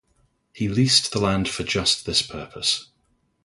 He 0.51 0.67
leased 0.67 1.11
the 1.11 1.19
land 1.19 1.47
for 1.47 1.61
just 1.61 2.07
this 2.07 2.23
purpose. 2.23 2.87